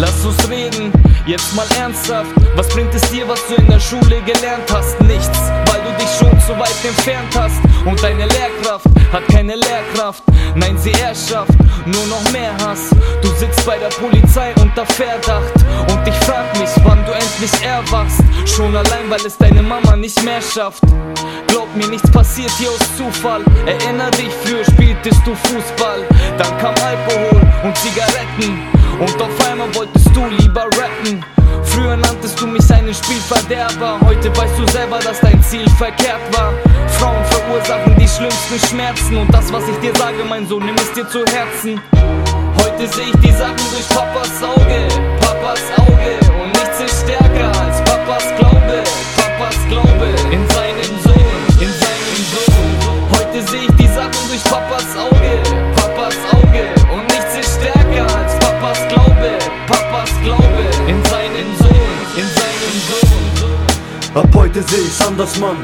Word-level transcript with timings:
Lass 0.00 0.24
uns 0.24 0.48
reden, 0.48 0.90
jetzt 1.26 1.54
mal 1.54 1.66
ernsthaft. 1.78 2.30
Was 2.56 2.68
bringt 2.70 2.94
es 2.94 3.02
dir, 3.10 3.28
was 3.28 3.46
du 3.48 3.54
in 3.56 3.66
der 3.66 3.78
Schule 3.78 4.22
gelernt 4.22 4.64
hast? 4.72 4.98
Nichts, 5.02 5.38
weil 5.66 5.82
du 5.82 5.92
dich 6.02 6.08
schon 6.18 6.40
zu 6.40 6.58
weit 6.58 6.74
entfernt 6.82 7.36
hast. 7.38 7.60
Und 7.84 8.02
deine 8.02 8.24
Lehrkraft 8.24 8.86
hat 9.12 9.28
keine 9.28 9.56
Lehrkraft. 9.56 10.22
Nein, 10.54 10.78
sie 10.78 10.92
erschafft 10.92 11.52
nur 11.84 12.06
noch 12.06 12.32
mehr 12.32 12.56
Hass. 12.64 12.88
Du 13.20 13.28
sitzt 13.32 13.66
bei 13.66 13.76
der 13.76 13.88
Polizei 13.88 14.54
unter 14.62 14.86
Verdacht. 14.86 15.52
Und 15.90 16.08
ich 16.08 16.16
frag 16.24 16.58
mich, 16.58 16.70
wann 16.82 17.04
du 17.04 17.12
endlich 17.12 17.52
erwachst. 17.62 18.22
Schon 18.46 18.74
allein, 18.74 19.10
weil 19.10 19.20
es 19.26 19.36
deine 19.36 19.62
Mama 19.62 19.96
nicht 19.96 20.22
mehr 20.24 20.40
schafft. 20.40 20.82
Glaub 21.46 21.68
mir, 21.76 21.88
nichts 21.88 22.10
passiert 22.10 22.52
hier 22.52 22.70
aus 22.70 22.96
Zufall. 22.96 23.42
Erinner 23.66 24.10
dich, 24.12 24.32
früher 24.44 24.64
spieltest 24.64 25.20
du 25.26 25.34
Fußball. 25.34 26.06
Dann 26.38 26.58
kam 26.58 26.74
Alkohol 26.82 27.42
und 27.64 27.76
Zigaretten. 27.76 28.79
Und 28.98 29.22
auf 29.22 29.50
einmal 29.50 29.74
wolltest 29.74 30.14
du 30.14 30.26
lieber 30.26 30.64
rappen. 30.64 31.24
Früher 31.64 31.96
nanntest 31.96 32.40
du 32.40 32.46
mich 32.46 32.70
einen 32.72 32.94
Spielverderber. 32.94 33.98
Heute 34.04 34.34
weißt 34.36 34.58
du 34.58 34.66
selber, 34.68 34.98
dass 34.98 35.20
dein 35.20 35.42
Ziel 35.42 35.68
verkehrt 35.70 36.20
war. 36.32 36.52
Frauen 36.88 37.24
verursachen 37.24 37.94
die 37.98 38.08
schlimmsten 38.08 38.58
Schmerzen. 38.66 39.16
Und 39.16 39.32
das, 39.32 39.52
was 39.52 39.68
ich 39.68 39.76
dir 39.78 39.94
sage, 39.96 40.24
mein 40.28 40.46
Sohn, 40.46 40.64
nimm 40.64 40.74
es 40.76 40.92
dir 40.92 41.08
zu 41.08 41.24
Herzen. 41.26 41.80
Heute 42.56 42.88
sehe 42.88 43.06
ich 43.06 43.20
die 43.20 43.32
Sachen 43.32 43.56
durch 43.70 43.88
Papas 43.88 44.42
Auge. 44.42 44.88
Papas 45.20 45.60
Auge. 45.78 46.42
Und 46.42 46.52
nichts 46.52 46.80
ist 46.80 47.04
stärker 47.04 47.48
als 47.60 47.82
Papas 47.84 48.24
Glaube. 48.38 48.82
Papas 49.16 49.56
Glaube 49.68 50.06
in 50.30 50.48
seinen 50.50 51.02
Sohn. 51.02 51.60
In 51.60 51.72
seinen 51.82 52.22
Sohn. 52.32 52.70
Heute 53.12 53.50
sehe 53.50 53.62
ich 53.68 53.74
die 53.76 53.88
Sachen 53.88 54.28
durch. 54.28 54.44
Papas 54.44 54.96
Auge. 54.96 55.69
Glaube 60.22 60.44
in 60.86 61.02
seinen 61.04 61.56
Sohn. 61.58 61.96
In 62.16 62.28
seinen 62.38 62.76
Sohn. 62.88 63.10
Ab 64.14 64.28
heute 64.34 64.62
seh 64.62 64.80
ich's 64.80 65.00
anders, 65.06 65.38
Mann. 65.38 65.56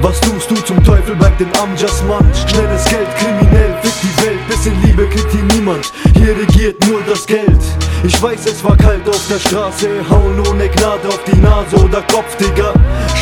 Was 0.00 0.18
tust 0.20 0.50
du 0.50 0.54
zum 0.56 0.82
Teufel, 0.82 1.14
bleibt 1.14 1.38
dem 1.40 1.52
Amjas 1.62 2.02
Mann. 2.04 2.26
Schnelles 2.48 2.84
Geld, 2.86 3.08
kriminell, 3.18 3.76
fick 3.82 3.92
die 4.02 4.24
Welt. 4.24 4.48
Bisschen 4.48 4.74
Liebe 4.82 5.06
kriegt 5.06 5.30
hier 5.30 5.42
niemand. 5.54 5.92
Hier 6.14 6.34
regiert 6.36 6.82
nur 6.88 7.02
das 7.02 7.26
Geld. 7.26 7.60
Ich 8.02 8.20
weiß, 8.20 8.46
es 8.46 8.64
war 8.64 8.76
kalt 8.76 9.06
auf 9.06 9.20
der 9.28 9.38
Straße. 9.38 9.88
Hauen 10.08 10.40
ohne 10.48 10.68
Gnade 10.68 11.08
auf 11.08 11.20
die 11.24 11.36
Nase 11.36 11.76
oder 11.76 12.00
Kopf, 12.02 12.34
Digga. 12.38 12.72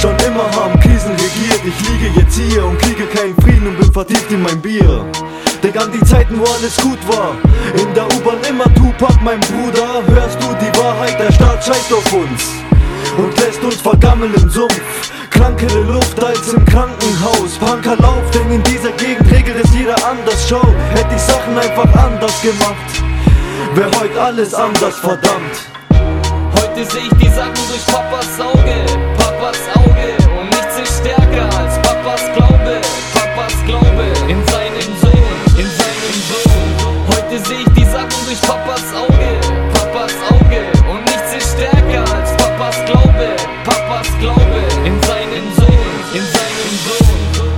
Schon 0.01 0.15
immer 0.25 0.49
haben 0.55 0.79
Krisen 0.79 1.11
regiert. 1.11 1.61
Ich 1.67 1.91
liege 1.91 2.21
jetzt 2.21 2.39
hier 2.39 2.65
und 2.65 2.79
kriege 2.79 3.05
keinen 3.07 3.35
Frieden 3.43 3.67
und 3.67 3.79
bin 3.79 3.93
vertieft 3.93 4.31
in 4.31 4.43
mein 4.43 4.61
Bier. 4.61 5.05
Denk 5.63 5.77
an 5.77 5.91
die 5.91 6.05
Zeiten, 6.05 6.39
wo 6.39 6.45
alles 6.45 6.77
gut 6.77 6.99
war. 7.09 7.35
In 7.75 7.93
der 7.93 8.05
U-Bahn 8.05 8.39
immer 8.49 8.73
Tupac, 8.75 9.19
mein 9.25 9.41
Bruder. 9.41 10.03
Hörst 10.07 10.39
du 10.41 10.47
die 10.61 10.79
Wahrheit? 10.79 11.19
Der 11.19 11.33
Staat 11.33 11.65
scheißt 11.65 11.93
auf 11.93 12.13
uns 12.13 12.43
und 13.19 13.39
lässt 13.41 13.63
uns 13.65 13.77
vergammeln 13.77 14.33
im 14.35 14.49
Sumpf. 14.49 15.11
Krankere 15.31 15.81
Luft 15.83 16.23
als 16.23 16.53
im 16.53 16.65
Krankenhaus. 16.65 17.59
Punker 17.59 17.97
Lauf, 17.97 18.23
denn 18.33 18.51
in 18.53 18.63
dieser 18.63 18.93
Gegend 18.93 19.31
regelt 19.33 19.65
es 19.65 19.75
jeder 19.75 19.97
anders. 20.07 20.47
Schau, 20.49 20.63
hätte 20.95 21.15
ich 21.15 21.23
Sachen 21.23 21.59
einfach 21.59 21.93
anders 22.05 22.41
gemacht, 22.41 23.03
wär 23.75 23.91
heute 24.01 24.21
alles 24.21 24.55
anders, 24.55 24.97
verdammt. 24.97 25.55
Heute 25.91 26.85
sehe 26.85 27.03
ich 27.03 27.19
die 27.19 27.29
Sachen 27.31 27.55
durch 27.69 27.85
Papas 27.87 28.41
Auge, 28.41 28.75
Papas 29.17 29.59
Auge 29.75 30.41
und 30.41 30.51
nichts 30.51 30.79
ist 30.83 31.01
stärker 31.01 31.59
als 31.59 31.75
Papas 31.83 32.23
Glaube. 32.35 32.48
Auge, 38.99 39.31
Papas 39.73 40.13
Auge. 40.31 40.61
Und 40.91 41.05
nichts 41.05 41.37
ist 41.37 41.53
stärker 41.55 42.05
als 42.15 42.37
Papas 42.37 42.77
Glaube, 42.87 43.37
Papas 43.65 44.09
Glaube. 44.19 44.63
In 44.85 45.01
seinen 45.03 45.55
Sohn, 45.55 45.91
in 46.15 46.23
seinen 46.23 46.75
Sohn. 46.85 47.58